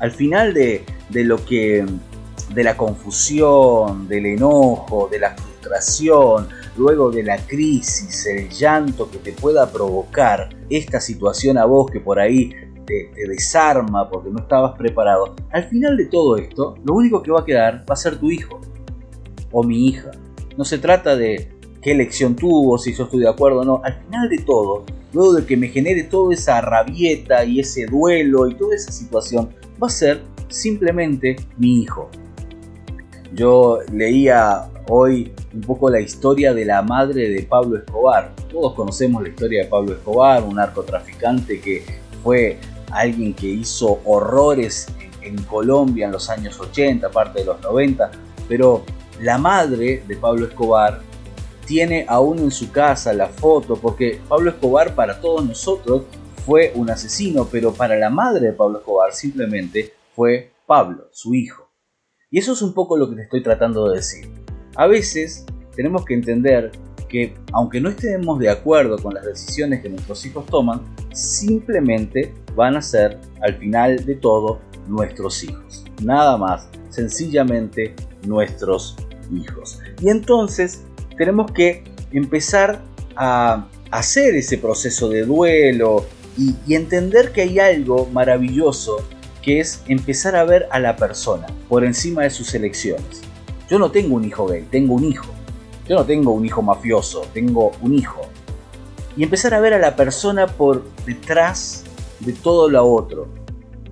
al 0.00 0.10
final 0.10 0.54
de, 0.54 0.84
de 1.10 1.24
lo 1.24 1.44
que, 1.44 1.84
de 2.54 2.64
la 2.64 2.76
confusión, 2.76 4.08
del 4.08 4.26
enojo, 4.26 5.08
de 5.10 5.18
la 5.18 5.34
frustración, 5.36 6.48
luego 6.76 7.10
de 7.10 7.22
la 7.22 7.38
crisis, 7.38 8.26
el 8.26 8.48
llanto 8.48 9.10
que 9.10 9.18
te 9.18 9.32
pueda 9.32 9.70
provocar 9.70 10.48
esta 10.70 11.00
situación 11.00 11.58
a 11.58 11.64
vos 11.64 11.90
que 11.90 12.00
por 12.00 12.18
ahí 12.18 12.52
te, 12.86 13.10
desarma 13.28 14.08
porque 14.08 14.30
no 14.30 14.40
estabas 14.40 14.76
preparado, 14.76 15.34
al 15.50 15.64
final 15.64 15.96
de 15.96 16.06
todo 16.06 16.36
esto, 16.36 16.76
lo 16.84 16.94
único 16.94 17.22
que 17.22 17.30
va 17.30 17.40
a 17.40 17.44
quedar 17.44 17.84
va 17.88 17.94
a 17.94 17.96
ser 17.96 18.18
tu 18.18 18.30
hijo 18.30 18.60
o 19.50 19.62
mi 19.62 19.88
hija. 19.88 20.10
No 20.56 20.64
se 20.64 20.78
trata 20.78 21.16
de 21.16 21.50
qué 21.80 21.92
elección 21.92 22.36
tuvo, 22.36 22.78
si 22.78 22.94
yo 22.94 23.04
estoy 23.04 23.20
de 23.20 23.28
acuerdo 23.28 23.60
o 23.60 23.64
no. 23.64 23.80
Al 23.84 23.94
final 24.04 24.28
de 24.28 24.38
todo, 24.38 24.84
luego 25.12 25.34
de 25.34 25.46
que 25.46 25.56
me 25.56 25.68
genere 25.68 26.04
toda 26.04 26.34
esa 26.34 26.60
rabieta 26.60 27.44
y 27.44 27.60
ese 27.60 27.86
duelo 27.86 28.46
y 28.48 28.54
toda 28.54 28.74
esa 28.74 28.92
situación, 28.92 29.50
va 29.82 29.88
a 29.88 29.90
ser 29.90 30.22
simplemente 30.48 31.36
mi 31.58 31.82
hijo. 31.82 32.10
Yo 33.34 33.80
leía 33.92 34.68
hoy 34.88 35.32
un 35.54 35.62
poco 35.62 35.88
la 35.88 36.00
historia 36.00 36.52
de 36.52 36.64
la 36.64 36.82
madre 36.82 37.30
de 37.30 37.42
Pablo 37.44 37.78
Escobar. 37.78 38.32
Todos 38.50 38.74
conocemos 38.74 39.22
la 39.22 39.30
historia 39.30 39.62
de 39.62 39.68
Pablo 39.68 39.92
Escobar, 39.92 40.42
un 40.42 40.56
narcotraficante 40.56 41.60
que 41.60 41.82
fue 42.22 42.58
alguien 42.90 43.32
que 43.32 43.46
hizo 43.46 44.00
horrores 44.04 44.86
en 45.22 45.36
Colombia 45.44 46.06
en 46.06 46.12
los 46.12 46.28
años 46.28 46.60
80, 46.60 47.10
parte 47.10 47.40
de 47.40 47.46
los 47.46 47.60
90, 47.62 48.10
pero 48.48 48.84
la 49.22 49.38
madre 49.38 50.02
de 50.08 50.16
Pablo 50.16 50.46
Escobar 50.46 51.00
tiene 51.64 52.04
aún 52.08 52.40
en 52.40 52.50
su 52.50 52.72
casa 52.72 53.12
la 53.12 53.28
foto, 53.28 53.76
porque 53.76 54.20
Pablo 54.28 54.50
Escobar 54.50 54.96
para 54.96 55.20
todos 55.20 55.46
nosotros 55.46 56.02
fue 56.44 56.72
un 56.74 56.90
asesino, 56.90 57.46
pero 57.50 57.72
para 57.72 57.96
la 57.96 58.10
madre 58.10 58.48
de 58.48 58.52
Pablo 58.52 58.78
Escobar 58.78 59.14
simplemente 59.14 59.92
fue 60.16 60.50
Pablo, 60.66 61.06
su 61.12 61.34
hijo. 61.34 61.70
Y 62.32 62.38
eso 62.38 62.52
es 62.52 62.62
un 62.62 62.74
poco 62.74 62.96
lo 62.96 63.08
que 63.08 63.14
te 63.14 63.22
estoy 63.22 63.42
tratando 63.44 63.88
de 63.88 63.98
decir. 63.98 64.28
A 64.74 64.88
veces 64.88 65.46
tenemos 65.76 66.04
que 66.04 66.14
entender 66.14 66.72
que 67.08 67.34
aunque 67.52 67.80
no 67.80 67.90
estemos 67.90 68.40
de 68.40 68.50
acuerdo 68.50 68.98
con 68.98 69.14
las 69.14 69.24
decisiones 69.24 69.82
que 69.82 69.88
nuestros 69.88 70.26
hijos 70.26 70.46
toman, 70.46 70.82
simplemente 71.12 72.34
van 72.56 72.74
a 72.74 72.82
ser 72.82 73.20
al 73.40 73.54
final 73.56 74.04
de 74.04 74.16
todo 74.16 74.60
nuestros 74.88 75.44
hijos. 75.44 75.84
Nada 76.02 76.36
más, 76.36 76.68
sencillamente 76.88 77.94
nuestros 78.26 78.96
hijos. 79.30 79.78
Y 80.00 80.08
entonces 80.08 80.82
tenemos 81.16 81.50
que 81.52 81.84
empezar 82.12 82.82
a 83.16 83.66
hacer 83.90 84.34
ese 84.34 84.58
proceso 84.58 85.08
de 85.08 85.24
duelo 85.24 86.06
y, 86.36 86.74
entender 86.74 87.32
que 87.32 87.42
hay 87.42 87.58
algo 87.58 88.06
maravilloso 88.06 89.04
que 89.42 89.60
es 89.60 89.82
empezar 89.86 90.36
a 90.36 90.44
ver 90.44 90.66
a 90.70 90.78
la 90.78 90.96
persona 90.96 91.46
por 91.68 91.84
encima 91.84 92.22
de 92.22 92.30
sus 92.30 92.54
elecciones. 92.54 93.20
Yo 93.68 93.78
no 93.78 93.90
tengo 93.90 94.16
un 94.16 94.24
hijo 94.24 94.46
gay, 94.46 94.66
tengo 94.70 94.94
un 94.94 95.04
hijo. 95.04 95.26
Yo 95.88 95.96
no 95.96 96.04
tengo 96.04 96.32
un 96.32 96.46
hijo 96.46 96.62
mafioso, 96.62 97.26
tengo 97.34 97.72
un 97.82 97.94
hijo. 97.94 98.20
Y 99.16 99.24
empezar 99.24 99.52
a 99.52 99.60
ver 99.60 99.74
a 99.74 99.78
la 99.78 99.96
persona 99.96 100.46
por 100.46 100.84
detrás 101.04 101.84
de 102.20 102.32
todo 102.32 102.70
lo 102.70 102.86
otro. 102.86 103.28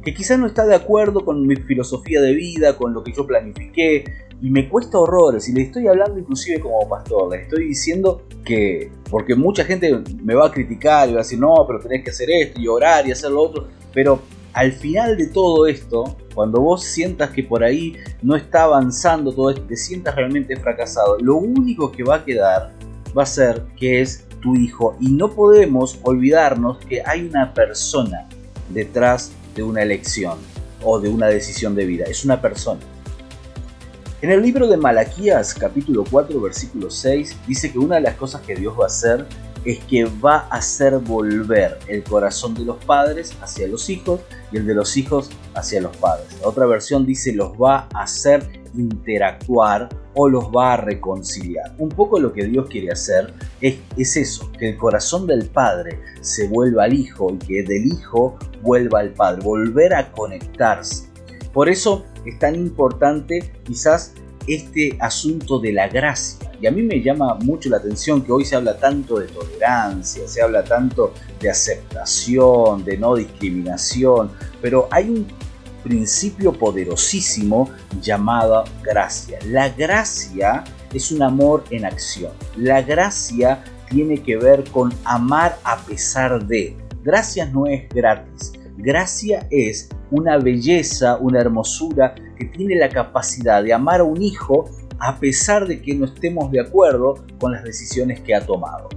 Que 0.02 0.14
quizás 0.14 0.38
no 0.38 0.46
está 0.46 0.64
de 0.64 0.74
acuerdo 0.74 1.24
con 1.24 1.46
mi 1.46 1.56
filosofía 1.56 2.22
de 2.22 2.34
vida, 2.34 2.76
con 2.76 2.94
lo 2.94 3.02
que 3.02 3.12
yo 3.12 3.26
planifiqué, 3.26 4.04
y 4.42 4.50
me 4.50 4.68
cuesta 4.68 4.98
horrores 4.98 5.48
y 5.48 5.52
le 5.52 5.62
estoy 5.62 5.86
hablando 5.86 6.18
inclusive 6.18 6.60
como 6.60 6.88
pastor, 6.88 7.30
le 7.30 7.42
estoy 7.42 7.68
diciendo 7.68 8.22
que, 8.44 8.90
porque 9.10 9.34
mucha 9.34 9.64
gente 9.64 10.02
me 10.22 10.34
va 10.34 10.46
a 10.46 10.50
criticar 10.50 11.08
y 11.08 11.12
va 11.12 11.20
a 11.20 11.22
decir, 11.22 11.38
no, 11.38 11.54
pero 11.66 11.80
tenés 11.80 12.04
que 12.04 12.10
hacer 12.10 12.30
esto 12.30 12.60
y 12.60 12.66
orar 12.66 13.06
y 13.06 13.12
hacer 13.12 13.30
lo 13.30 13.42
otro, 13.42 13.68
pero 13.92 14.20
al 14.52 14.72
final 14.72 15.16
de 15.16 15.28
todo 15.28 15.66
esto, 15.66 16.16
cuando 16.34 16.60
vos 16.60 16.84
sientas 16.84 17.30
que 17.30 17.42
por 17.42 17.62
ahí 17.62 17.96
no 18.22 18.34
está 18.34 18.64
avanzando 18.64 19.32
todo 19.32 19.50
esto, 19.50 19.62
te 19.62 19.76
sientas 19.76 20.16
realmente 20.16 20.56
fracasado, 20.56 21.18
lo 21.20 21.36
único 21.36 21.92
que 21.92 22.02
va 22.02 22.16
a 22.16 22.24
quedar 22.24 22.72
va 23.16 23.22
a 23.24 23.26
ser 23.26 23.64
que 23.76 24.00
es 24.00 24.26
tu 24.40 24.54
hijo 24.56 24.96
y 25.00 25.12
no 25.12 25.30
podemos 25.30 25.98
olvidarnos 26.02 26.78
que 26.78 27.02
hay 27.04 27.26
una 27.26 27.52
persona 27.52 28.26
detrás 28.70 29.32
de 29.54 29.62
una 29.62 29.82
elección 29.82 30.38
o 30.82 30.98
de 30.98 31.10
una 31.10 31.26
decisión 31.26 31.74
de 31.74 31.84
vida, 31.84 32.04
es 32.06 32.24
una 32.24 32.40
persona. 32.40 32.80
En 34.22 34.30
el 34.30 34.42
libro 34.42 34.68
de 34.68 34.76
Malaquías 34.76 35.54
capítulo 35.54 36.04
4 36.10 36.38
versículo 36.42 36.90
6 36.90 37.38
dice 37.46 37.72
que 37.72 37.78
una 37.78 37.94
de 37.94 38.02
las 38.02 38.16
cosas 38.16 38.42
que 38.42 38.54
Dios 38.54 38.74
va 38.78 38.84
a 38.84 38.86
hacer 38.88 39.24
es 39.64 39.78
que 39.84 40.04
va 40.04 40.46
a 40.50 40.56
hacer 40.56 40.98
volver 40.98 41.78
el 41.88 42.02
corazón 42.02 42.52
de 42.52 42.66
los 42.66 42.76
padres 42.84 43.34
hacia 43.40 43.66
los 43.66 43.88
hijos 43.88 44.20
y 44.52 44.58
el 44.58 44.66
de 44.66 44.74
los 44.74 44.98
hijos 44.98 45.30
hacia 45.54 45.80
los 45.80 45.96
padres. 45.96 46.38
La 46.42 46.48
otra 46.48 46.66
versión 46.66 47.06
dice 47.06 47.32
los 47.32 47.52
va 47.52 47.88
a 47.94 48.02
hacer 48.02 48.46
interactuar 48.76 49.88
o 50.14 50.28
los 50.28 50.44
va 50.44 50.74
a 50.74 50.76
reconciliar. 50.76 51.74
Un 51.78 51.88
poco 51.88 52.20
lo 52.20 52.34
que 52.34 52.44
Dios 52.44 52.68
quiere 52.68 52.92
hacer 52.92 53.32
es, 53.62 53.78
es 53.96 54.18
eso, 54.18 54.52
que 54.58 54.68
el 54.68 54.76
corazón 54.76 55.26
del 55.26 55.46
padre 55.48 55.98
se 56.20 56.46
vuelva 56.46 56.84
al 56.84 56.92
hijo 56.92 57.32
y 57.32 57.38
que 57.38 57.62
del 57.62 57.86
hijo 57.86 58.36
vuelva 58.60 59.00
al 59.00 59.14
padre, 59.14 59.42
volver 59.42 59.94
a 59.94 60.12
conectarse. 60.12 61.09
Por 61.52 61.68
eso 61.68 62.04
es 62.24 62.38
tan 62.38 62.54
importante 62.54 63.52
quizás 63.64 64.14
este 64.46 64.96
asunto 65.00 65.58
de 65.58 65.72
la 65.72 65.88
gracia. 65.88 66.50
Y 66.60 66.66
a 66.66 66.70
mí 66.70 66.82
me 66.82 67.00
llama 67.00 67.34
mucho 67.42 67.70
la 67.70 67.78
atención 67.78 68.22
que 68.22 68.32
hoy 68.32 68.44
se 68.44 68.56
habla 68.56 68.78
tanto 68.78 69.18
de 69.18 69.26
tolerancia, 69.28 70.26
se 70.28 70.42
habla 70.42 70.62
tanto 70.62 71.14
de 71.40 71.50
aceptación, 71.50 72.84
de 72.84 72.98
no 72.98 73.14
discriminación, 73.14 74.30
pero 74.60 74.86
hay 74.90 75.08
un 75.08 75.26
principio 75.82 76.52
poderosísimo 76.52 77.70
llamado 78.02 78.64
gracia. 78.82 79.38
La 79.46 79.70
gracia 79.70 80.64
es 80.92 81.10
un 81.10 81.22
amor 81.22 81.64
en 81.70 81.86
acción. 81.86 82.32
La 82.56 82.82
gracia 82.82 83.64
tiene 83.88 84.22
que 84.22 84.36
ver 84.36 84.64
con 84.70 84.92
amar 85.04 85.58
a 85.64 85.78
pesar 85.78 86.46
de. 86.46 86.76
Gracia 87.02 87.46
no 87.46 87.66
es 87.66 87.88
gratis. 87.88 88.52
Gracia 88.76 89.46
es 89.50 89.88
una 90.10 90.38
belleza, 90.38 91.16
una 91.18 91.40
hermosura 91.40 92.14
que 92.36 92.46
tiene 92.46 92.76
la 92.76 92.88
capacidad 92.88 93.62
de 93.62 93.72
amar 93.72 94.00
a 94.00 94.04
un 94.04 94.20
hijo 94.22 94.68
a 94.98 95.18
pesar 95.18 95.66
de 95.66 95.80
que 95.80 95.94
no 95.94 96.04
estemos 96.04 96.50
de 96.50 96.60
acuerdo 96.60 97.24
con 97.38 97.52
las 97.52 97.64
decisiones 97.64 98.20
que 98.20 98.34
ha 98.34 98.44
tomado. 98.44 98.88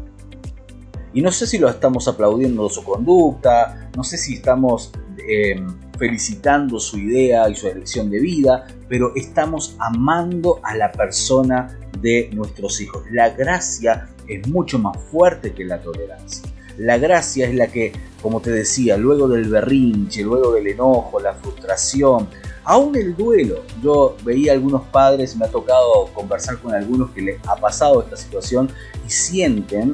Y 1.13 1.21
no 1.21 1.31
sé 1.31 1.47
si 1.47 1.59
lo 1.59 1.69
estamos 1.69 2.07
aplaudiendo 2.07 2.67
su 2.69 2.83
conducta, 2.83 3.89
no 3.95 4.03
sé 4.03 4.17
si 4.17 4.35
estamos 4.35 4.91
eh, 5.27 5.55
felicitando 5.97 6.79
su 6.79 6.97
idea 6.97 7.47
y 7.49 7.55
su 7.55 7.67
elección 7.67 8.09
de 8.09 8.19
vida, 8.19 8.65
pero 8.89 9.13
estamos 9.15 9.75
amando 9.79 10.59
a 10.63 10.75
la 10.75 10.91
persona 10.91 11.79
de 11.99 12.29
nuestros 12.33 12.81
hijos. 12.81 13.03
La 13.11 13.29
gracia 13.29 14.09
es 14.27 14.47
mucho 14.49 14.79
más 14.79 14.97
fuerte 14.97 15.53
que 15.53 15.63
la 15.65 15.81
tolerancia. 15.81 16.51
La 16.77 16.97
gracia 16.97 17.47
es 17.47 17.53
la 17.53 17.67
que, 17.67 17.93
como 18.21 18.41
te 18.41 18.51
decía, 18.51 18.97
luego 18.97 19.27
del 19.27 19.49
berrinche, 19.49 20.23
luego 20.23 20.53
del 20.53 20.67
enojo, 20.67 21.19
la 21.19 21.35
frustración, 21.35 22.27
aún 22.63 22.95
el 22.95 23.15
duelo. 23.15 23.63
Yo 23.81 24.15
veía 24.23 24.53
algunos 24.53 24.83
padres, 24.83 25.35
me 25.35 25.45
ha 25.45 25.49
tocado 25.49 26.09
conversar 26.13 26.57
con 26.59 26.73
algunos 26.73 27.11
que 27.11 27.21
les 27.21 27.47
ha 27.47 27.55
pasado 27.57 28.01
esta 28.01 28.17
situación 28.17 28.69
y 29.05 29.09
sienten 29.11 29.93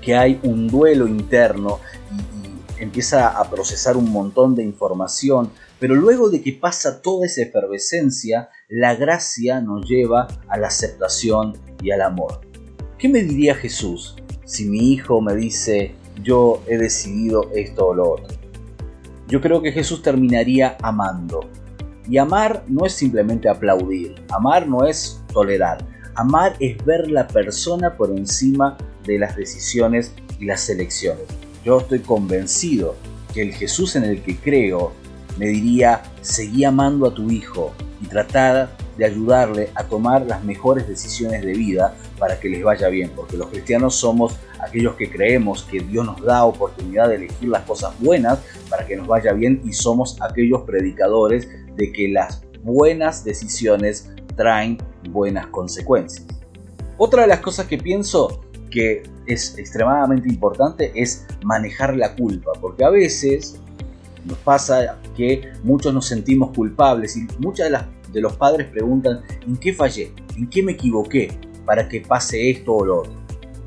que 0.00 0.16
hay 0.16 0.38
un 0.44 0.68
duelo 0.68 1.08
interno 1.08 1.80
y, 2.12 2.80
y 2.80 2.82
empieza 2.82 3.28
a 3.28 3.50
procesar 3.50 3.96
un 3.96 4.10
montón 4.12 4.54
de 4.54 4.62
información, 4.62 5.50
pero 5.80 5.96
luego 5.96 6.30
de 6.30 6.42
que 6.42 6.52
pasa 6.52 7.02
toda 7.02 7.26
esa 7.26 7.42
efervescencia, 7.42 8.50
la 8.68 8.94
gracia 8.94 9.60
nos 9.60 9.88
lleva 9.88 10.28
a 10.48 10.58
la 10.58 10.68
aceptación 10.68 11.58
y 11.82 11.90
al 11.90 12.02
amor. 12.02 12.40
¿Qué 12.98 13.08
me 13.08 13.22
diría 13.22 13.54
Jesús 13.54 14.16
si 14.48 14.64
mi 14.64 14.94
hijo 14.94 15.20
me 15.20 15.36
dice, 15.36 15.94
yo 16.22 16.62
he 16.66 16.78
decidido 16.78 17.50
esto 17.54 17.88
o 17.88 17.94
lo 17.94 18.12
otro. 18.12 18.34
Yo 19.28 19.42
creo 19.42 19.60
que 19.60 19.72
Jesús 19.72 20.00
terminaría 20.00 20.78
amando. 20.80 21.40
Y 22.08 22.16
amar 22.16 22.64
no 22.66 22.86
es 22.86 22.94
simplemente 22.94 23.50
aplaudir, 23.50 24.14
amar 24.30 24.66
no 24.66 24.86
es 24.86 25.22
tolerar, 25.34 25.84
amar 26.14 26.56
es 26.60 26.82
ver 26.82 27.10
la 27.10 27.28
persona 27.28 27.94
por 27.94 28.10
encima 28.10 28.78
de 29.04 29.18
las 29.18 29.36
decisiones 29.36 30.14
y 30.40 30.46
las 30.46 30.66
elecciones. 30.70 31.24
Yo 31.62 31.80
estoy 31.80 31.98
convencido 31.98 32.96
que 33.34 33.42
el 33.42 33.52
Jesús 33.52 33.96
en 33.96 34.04
el 34.04 34.22
que 34.22 34.38
creo 34.38 34.92
me 35.36 35.48
diría, 35.48 36.02
seguí 36.22 36.64
amando 36.64 37.06
a 37.06 37.14
tu 37.14 37.30
hijo 37.30 37.74
y 38.00 38.06
tratar 38.06 38.70
de 38.98 39.06
ayudarle 39.06 39.70
a 39.74 39.84
tomar 39.84 40.26
las 40.26 40.44
mejores 40.44 40.86
decisiones 40.88 41.42
de 41.42 41.52
vida 41.52 41.94
para 42.18 42.38
que 42.38 42.48
les 42.48 42.62
vaya 42.62 42.88
bien, 42.88 43.10
porque 43.14 43.36
los 43.36 43.48
cristianos 43.48 43.94
somos 43.94 44.36
aquellos 44.60 44.96
que 44.96 45.08
creemos 45.08 45.62
que 45.62 45.80
Dios 45.80 46.04
nos 46.04 46.20
da 46.22 46.44
oportunidad 46.44 47.08
de 47.08 47.14
elegir 47.14 47.48
las 47.48 47.62
cosas 47.62 47.94
buenas 48.00 48.40
para 48.68 48.84
que 48.86 48.96
nos 48.96 49.06
vaya 49.06 49.32
bien 49.32 49.62
y 49.64 49.72
somos 49.72 50.20
aquellos 50.20 50.62
predicadores 50.62 51.48
de 51.76 51.92
que 51.92 52.08
las 52.08 52.42
buenas 52.62 53.24
decisiones 53.24 54.10
traen 54.36 54.78
buenas 55.10 55.46
consecuencias. 55.46 56.26
Otra 56.96 57.22
de 57.22 57.28
las 57.28 57.40
cosas 57.40 57.66
que 57.66 57.78
pienso 57.78 58.40
que 58.70 59.04
es 59.26 59.56
extremadamente 59.58 60.28
importante 60.28 60.90
es 60.94 61.26
manejar 61.44 61.96
la 61.96 62.16
culpa, 62.16 62.50
porque 62.60 62.84
a 62.84 62.90
veces 62.90 63.58
nos 64.24 64.38
pasa 64.38 64.98
que 65.16 65.52
muchos 65.62 65.94
nos 65.94 66.06
sentimos 66.06 66.50
culpables 66.54 67.16
y 67.16 67.26
muchas 67.38 67.66
de, 67.66 67.70
las, 67.70 67.84
de 68.12 68.20
los 68.20 68.36
padres 68.36 68.68
preguntan 68.68 69.20
¿en 69.46 69.56
qué 69.56 69.72
fallé? 69.72 70.12
¿En 70.36 70.48
qué 70.48 70.62
me 70.62 70.72
equivoqué 70.72 71.38
para 71.64 71.88
que 71.88 72.00
pase 72.00 72.50
esto 72.50 72.74
o 72.74 72.84
lo 72.84 73.00
otro? 73.00 73.18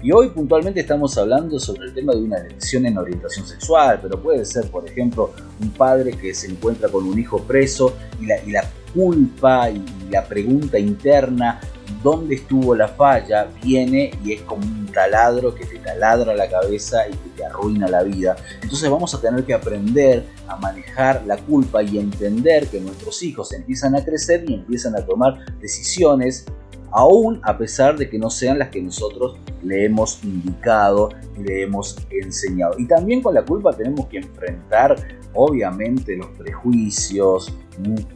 Y 0.04 0.12
hoy 0.12 0.30
puntualmente 0.30 0.80
estamos 0.80 1.16
hablando 1.18 1.60
sobre 1.60 1.86
el 1.86 1.94
tema 1.94 2.14
de 2.14 2.22
una 2.22 2.38
elección 2.38 2.88
en 2.88 2.98
orientación 2.98 3.46
sexual, 3.46 4.00
pero 4.02 4.20
puede 4.20 4.44
ser, 4.46 4.66
por 4.72 4.88
ejemplo, 4.88 5.32
un 5.62 5.70
padre 5.70 6.12
que 6.14 6.34
se 6.34 6.48
encuentra 6.48 6.90
con 6.90 7.06
un 7.08 7.20
hijo 7.20 7.40
preso 7.44 7.96
y 8.20 8.26
la, 8.26 8.44
y 8.44 8.50
la 8.50 8.68
culpa 8.96 9.70
y 9.70 9.84
la 10.10 10.26
pregunta 10.26 10.80
interna, 10.80 11.62
¿dónde 12.04 12.36
estuvo 12.36 12.76
la 12.76 12.88
falla? 12.88 13.48
Viene 13.64 14.12
y 14.24 14.34
es 14.34 14.42
como 14.42 14.66
un 14.66 14.88
taladro 14.92 15.54
que 15.56 15.66
te 15.66 15.80
taladra 15.80 16.36
la 16.36 16.50
cabeza 16.50 17.08
y 17.08 17.12
que 17.12 17.30
te 17.38 17.46
arruina 17.46 17.88
la 17.88 18.04
vida. 18.04 18.36
Entonces 18.62 18.90
vamos 18.90 19.14
a 19.14 19.22
tener 19.22 19.44
que 19.46 19.54
aprender 19.54 20.26
a 20.48 20.56
manejar 20.58 21.24
la 21.26 21.38
culpa 21.38 21.84
y 21.84 21.98
entender 21.98 22.68
que 22.68 22.80
nuestros 22.80 23.22
hijos 23.24 23.54
empiezan 23.54 23.96
a 23.96 24.04
crecer 24.04 24.44
y 24.50 24.56
empiezan 24.56 24.96
a 24.96 25.06
tomar 25.06 25.38
decisiones 25.60 26.46
aún 26.92 27.40
a 27.44 27.58
pesar 27.58 27.98
de 27.98 28.10
que 28.10 28.20
no 28.20 28.30
sean 28.30 28.60
las 28.60 28.70
que 28.70 28.82
nosotros 28.82 29.38
le 29.64 29.86
hemos 29.86 30.24
indicado 30.24 31.10
y 31.38 31.44
le 31.44 31.64
hemos 31.64 31.98
enseñado. 32.10 32.76
Y 32.78 32.86
también 32.86 33.22
con 33.22 33.34
la 33.34 33.44
culpa 33.44 33.72
tenemos 33.74 34.08
que 34.08 34.18
enfrentar, 34.18 34.96
obviamente, 35.34 36.16
los 36.16 36.28
prejuicios, 36.38 37.54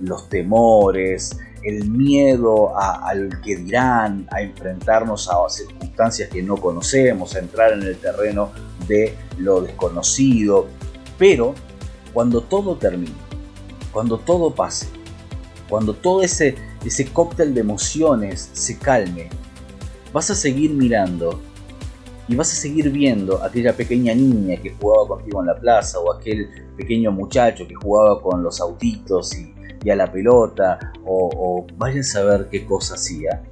los 0.02 0.30
temores, 0.30 1.38
el 1.66 1.90
miedo 1.90 2.78
al 2.78 3.42
que 3.42 3.58
dirán, 3.58 4.28
a 4.32 4.42
enfrentarnos 4.42 5.30
a 5.30 5.50
circunstancias 5.50 6.30
que 6.30 6.42
no 6.44 6.58
conocemos, 6.58 7.36
a 7.36 7.40
entrar 7.40 7.74
en 7.74 7.84
el 7.84 7.98
terreno 7.98 8.52
de 8.88 9.18
lo 9.38 9.62
desconocido. 9.62 10.68
Pero 11.18 11.56
cuando 12.14 12.42
todo 12.42 12.76
termine, 12.78 13.16
cuando 13.92 14.18
todo 14.18 14.54
pase, 14.54 14.88
cuando 15.68 15.94
todo 15.94 16.22
ese 16.22 16.56
ese 16.86 17.12
cóctel 17.12 17.54
de 17.54 17.62
emociones 17.62 18.50
se 18.54 18.78
calme, 18.78 19.30
vas 20.14 20.30
a 20.30 20.36
seguir 20.36 20.72
mirando 20.72 21.42
y 22.28 22.36
vas 22.36 22.52
a 22.54 22.56
seguir 22.56 22.92
viendo 22.92 23.44
aquella 23.44 23.76
pequeña 23.76 24.14
niña 24.14 24.62
que 24.62 24.72
jugaba 24.72 25.08
contigo 25.08 25.42
en 25.42 25.48
la 25.48 25.60
plaza 25.60 26.00
o 26.00 26.14
aquel 26.14 26.48
pequeño 26.78 27.12
muchacho 27.12 27.68
que 27.68 27.76
jugaba 27.76 28.22
con 28.22 28.44
los 28.44 28.62
autitos 28.62 29.34
y, 29.86 29.90
a 29.90 29.96
la 29.96 30.12
pelota 30.12 30.94
o, 31.06 31.30
o 31.34 31.68
vayan 31.78 32.00
a 32.00 32.04
saber 32.04 32.48
qué 32.50 32.66
cosa 32.66 32.96
hacía. 32.96 33.44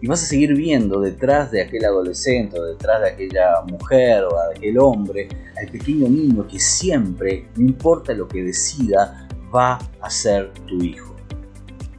Y 0.00 0.06
vas 0.06 0.22
a 0.22 0.26
seguir 0.26 0.54
viendo 0.54 1.00
detrás 1.00 1.50
de 1.50 1.62
aquel 1.62 1.84
adolescente 1.84 2.58
o 2.58 2.64
detrás 2.64 3.00
de 3.00 3.10
aquella 3.10 3.62
mujer 3.66 4.24
o 4.24 4.36
de 4.48 4.56
aquel 4.56 4.78
hombre 4.78 5.28
al 5.56 5.68
pequeño 5.68 6.08
niño 6.08 6.46
que 6.46 6.58
siempre, 6.58 7.48
no 7.56 7.62
importa 7.62 8.12
lo 8.12 8.28
que 8.28 8.42
decida, 8.42 9.28
va 9.54 9.78
a 10.00 10.10
ser 10.10 10.52
tu 10.66 10.82
hijo. 10.82 11.14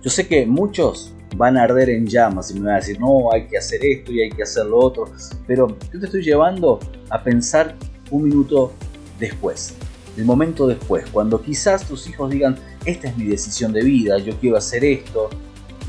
Yo 0.02 0.10
sé 0.10 0.28
que 0.28 0.46
muchos 0.46 1.16
van 1.36 1.58
a 1.58 1.64
arder 1.64 1.90
en 1.90 2.06
llamas 2.06 2.52
y 2.52 2.56
me 2.56 2.68
van 2.68 2.76
a 2.76 2.78
decir, 2.78 3.00
no, 3.00 3.32
hay 3.32 3.48
que 3.48 3.58
hacer 3.58 3.84
esto 3.84 4.12
y 4.12 4.22
hay 4.22 4.30
que 4.30 4.44
hacer 4.44 4.66
lo 4.66 4.78
otro, 4.80 5.06
pero 5.48 5.68
yo 5.92 6.00
te 6.00 6.06
estoy 6.06 6.24
llevando 6.24 6.80
a 7.10 7.24
pensar 7.24 7.76
un 8.12 8.24
minuto 8.24 8.72
después, 9.20 9.76
el 10.18 10.26
momento 10.26 10.68
después, 10.68 11.06
cuando 11.12 11.42
quizás 11.42 11.88
tus 11.88 12.08
hijos 12.08 12.30
digan, 12.30 12.58
esta 12.86 13.10
es 13.10 13.18
mi 13.18 13.26
decisión 13.26 13.74
de 13.74 13.84
vida, 13.84 14.18
yo 14.18 14.38
quiero 14.40 14.58
hacer 14.58 14.86
esto, 14.86 15.30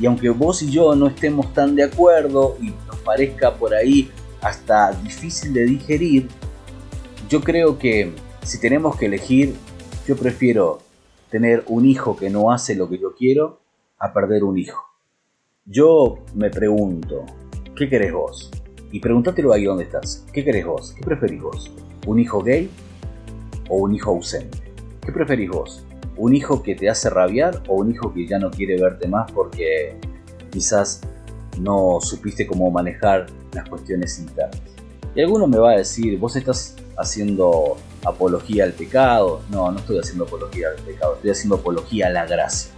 y 0.01 0.07
aunque 0.07 0.29
vos 0.31 0.63
y 0.63 0.71
yo 0.71 0.95
no 0.95 1.07
estemos 1.07 1.53
tan 1.55 1.75
de 1.75 1.85
acuerdo 1.85 2.57
y 2.61 2.71
nos 2.87 2.97
parezca 3.05 3.55
por 3.55 3.75
ahí 3.75 4.11
hasta 4.41 4.93
difícil 4.93 5.53
de 5.53 5.65
digerir, 5.65 6.29
yo 7.29 7.41
creo 7.41 7.79
que 7.79 8.13
si 8.43 8.61
tenemos 8.61 8.97
que 8.97 9.07
elegir, 9.07 9.55
yo 10.07 10.17
prefiero 10.17 10.81
tener 11.31 11.65
un 11.67 11.87
hijo 11.87 12.17
que 12.17 12.31
no 12.31 12.53
hace 12.53 12.75
lo 12.75 12.89
que 12.89 12.99
yo 12.99 13.15
quiero 13.15 13.61
a 13.99 14.13
perder 14.13 14.45
un 14.45 14.59
hijo. 14.59 14.85
Yo 15.65 16.19
me 16.35 16.51
pregunto, 16.51 17.25
¿qué 17.75 17.89
querés 17.89 18.13
vos? 18.13 18.51
Y 18.93 19.01
pregúntatelo 19.01 19.53
ahí 19.53 19.65
donde 19.65 19.85
estás. 19.85 20.25
¿Qué 20.33 20.45
querés 20.45 20.65
vos? 20.65 20.93
¿Qué 20.97 21.03
preferís 21.03 21.43
vos? 21.43 21.73
¿Un 22.07 22.21
hijo 22.21 22.41
gay 22.41 22.71
o 23.69 23.77
un 23.77 23.95
hijo 23.95 24.11
ausente? 24.11 24.73
¿Qué 25.01 25.13
preferís 25.13 25.51
vos? 25.51 25.85
¿Un 26.17 26.35
hijo 26.35 26.63
que 26.63 26.75
te 26.75 26.89
hace 26.89 27.11
rabiar 27.11 27.63
o 27.69 27.75
un 27.75 27.91
hijo 27.91 28.13
que 28.13 28.27
ya 28.27 28.39
no 28.39 28.51
quiere 28.51 28.81
verte 28.81 29.07
más 29.09 29.31
porque 29.33 29.99
quizás 30.51 31.03
no 31.61 31.99
supiste 32.01 32.47
cómo 32.47 32.71
manejar 32.71 33.27
las 33.53 33.69
cuestiones 33.69 34.19
internas? 34.19 34.61
Y 35.15 35.21
alguno 35.21 35.47
me 35.47 35.59
va 35.59 35.73
a 35.73 35.77
decir, 35.77 36.19
vos 36.19 36.37
estás 36.37 36.77
haciendo 36.97 37.77
apología 38.05 38.65
al 38.65 38.73
pecado. 38.73 39.43
No, 39.51 39.71
no 39.71 39.79
estoy 39.79 39.99
haciendo 39.99 40.25
apología 40.25 40.69
al 40.77 40.83
pecado, 40.83 41.17
estoy 41.17 41.31
haciendo 41.31 41.57
apología 41.57 42.07
a 42.09 42.11
la 42.11 42.27
gracia 42.27 42.73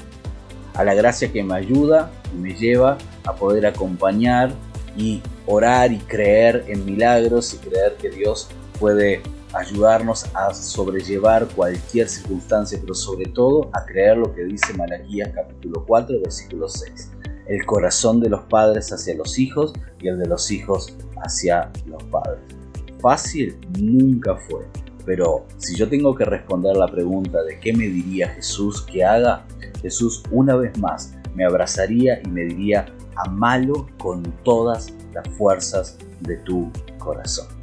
a 0.78 0.84
la 0.84 0.94
gracia 0.94 1.32
que 1.32 1.42
me 1.42 1.56
ayuda 1.56 2.12
y 2.32 2.38
me 2.38 2.54
lleva 2.54 2.98
a 3.24 3.34
poder 3.34 3.66
acompañar 3.66 4.52
y 4.96 5.20
orar 5.44 5.92
y 5.92 5.98
creer 5.98 6.66
en 6.68 6.84
milagros 6.84 7.52
y 7.52 7.56
creer 7.58 7.96
que 8.00 8.10
Dios 8.10 8.48
puede 8.78 9.20
ayudarnos 9.52 10.26
a 10.34 10.52
sobrellevar 10.54 11.46
cualquier 11.48 12.08
circunstancia, 12.08 12.78
pero 12.80 12.94
sobre 12.94 13.26
todo 13.26 13.70
a 13.72 13.84
creer 13.84 14.16
lo 14.16 14.34
que 14.34 14.44
dice 14.44 14.74
Malaquías 14.74 15.30
capítulo 15.34 15.84
4, 15.86 16.20
versículo 16.20 16.68
6. 16.68 17.12
El 17.46 17.64
corazón 17.64 18.20
de 18.20 18.28
los 18.28 18.42
padres 18.42 18.92
hacia 18.92 19.14
los 19.14 19.38
hijos 19.38 19.72
y 20.00 20.08
el 20.08 20.18
de 20.18 20.26
los 20.26 20.50
hijos 20.50 20.94
hacia 21.24 21.70
los 21.86 22.02
padres. 22.04 22.40
Fácil 23.00 23.58
nunca 23.78 24.36
fue, 24.36 24.66
pero 25.06 25.46
si 25.56 25.76
yo 25.76 25.88
tengo 25.88 26.14
que 26.14 26.24
responder 26.24 26.76
la 26.76 26.88
pregunta 26.88 27.42
de 27.42 27.58
qué 27.60 27.72
me 27.72 27.86
diría 27.86 28.28
Jesús 28.28 28.82
que 28.82 29.04
haga, 29.04 29.46
Jesús 29.80 30.22
una 30.30 30.56
vez 30.56 30.76
más 30.78 31.14
me 31.34 31.44
abrazaría 31.44 32.20
y 32.24 32.28
me 32.28 32.44
diría, 32.44 32.86
amalo 33.16 33.86
con 33.98 34.22
todas 34.42 34.92
las 35.14 35.26
fuerzas 35.36 35.96
de 36.20 36.36
tu 36.38 36.70
corazón. 36.98 37.57